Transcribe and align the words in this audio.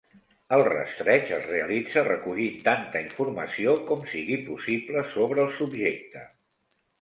El 0.55 0.63
rastreig 0.67 1.27
es 1.35 1.43
realitza 1.49 2.03
recollint 2.07 2.55
tanta 2.69 3.03
informació 3.09 3.75
com 3.91 4.01
sigui 4.15 4.39
possible 4.49 5.05
sobre 5.13 5.45
el 5.47 5.55
subjecte. 5.61 6.27